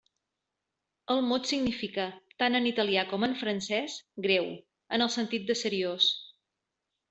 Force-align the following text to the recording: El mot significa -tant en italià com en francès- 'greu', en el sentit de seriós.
El 1.15 1.21
mot 1.31 1.49
significa 1.49 2.07
-tant 2.31 2.61
en 2.61 2.71
italià 2.71 3.05
com 3.13 3.27
en 3.29 3.37
francès- 3.43 4.01
'greu', 4.29 4.51
en 4.99 5.09
el 5.09 5.15
sentit 5.21 5.49
de 5.53 5.61
seriós. 5.65 6.13